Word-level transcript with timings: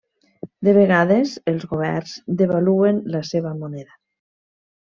De 0.67 0.71
vegades, 0.77 1.33
els 1.51 1.67
governs 1.73 2.15
devaluen 2.41 3.05
la 3.17 3.25
seva 3.33 3.55
moneda. 3.63 3.99